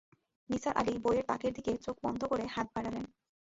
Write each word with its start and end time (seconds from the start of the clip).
নিসার 0.49 0.73
আলি 0.77 0.93
বইয়ের 0.97 1.25
তাকের 1.25 1.51
দিকে 1.53 1.71
চোখ 1.85 1.95
বন্ধ 2.03 2.21
করে 2.25 2.45
হাত 2.47 2.67
বাড়ালেন। 2.75 3.05